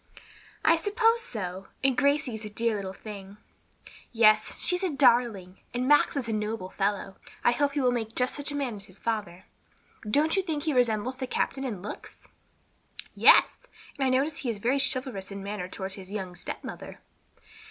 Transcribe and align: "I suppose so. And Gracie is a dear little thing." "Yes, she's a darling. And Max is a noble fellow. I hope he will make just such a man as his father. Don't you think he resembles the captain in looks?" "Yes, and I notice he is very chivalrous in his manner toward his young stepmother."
"I 0.65 0.77
suppose 0.77 1.21
so. 1.21 1.67
And 1.83 1.95
Gracie 1.95 2.33
is 2.33 2.43
a 2.43 2.49
dear 2.49 2.75
little 2.77 2.91
thing." 2.91 3.37
"Yes, 4.11 4.55
she's 4.57 4.81
a 4.83 4.89
darling. 4.89 5.59
And 5.75 5.87
Max 5.87 6.17
is 6.17 6.27
a 6.27 6.33
noble 6.33 6.69
fellow. 6.71 7.17
I 7.43 7.51
hope 7.51 7.73
he 7.73 7.81
will 7.81 7.91
make 7.91 8.15
just 8.15 8.33
such 8.33 8.51
a 8.51 8.55
man 8.55 8.77
as 8.77 8.85
his 8.85 8.97
father. 8.97 9.45
Don't 10.09 10.35
you 10.35 10.41
think 10.41 10.63
he 10.63 10.73
resembles 10.73 11.17
the 11.17 11.27
captain 11.27 11.63
in 11.63 11.83
looks?" 11.83 12.27
"Yes, 13.15 13.59
and 13.99 14.03
I 14.03 14.09
notice 14.09 14.37
he 14.37 14.49
is 14.49 14.57
very 14.57 14.79
chivalrous 14.79 15.29
in 15.29 15.37
his 15.37 15.43
manner 15.45 15.67
toward 15.67 15.93
his 15.93 16.09
young 16.11 16.33
stepmother." 16.35 16.99